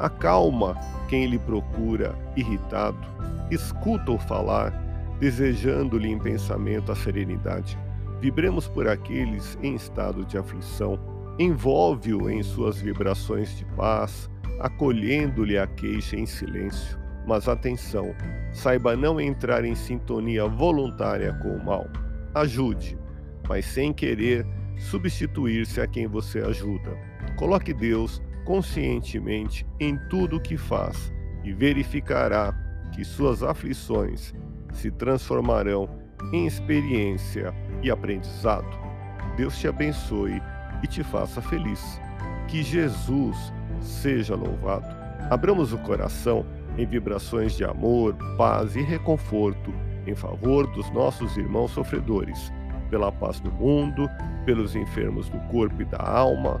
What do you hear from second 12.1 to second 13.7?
em suas vibrações de